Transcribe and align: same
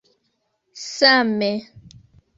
same 0.77 1.51